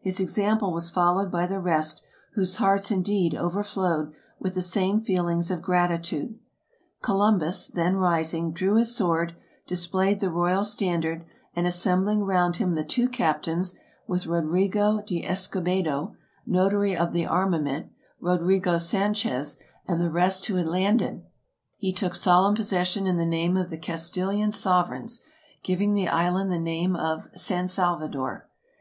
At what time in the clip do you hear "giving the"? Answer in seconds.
25.62-26.08